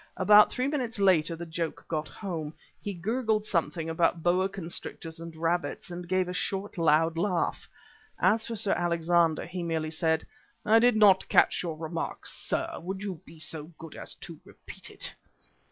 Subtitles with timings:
[0.17, 2.55] About three minutes later the joke got home.
[2.81, 7.69] He gurgled something about boa constrictors and rabbits and gave a short, loud laugh.
[8.17, 10.25] As for Sir Alexander, he merely said:
[10.65, 14.89] "I did not catch your remark, sir, would you be so good as to repeat
[14.89, 15.13] it?"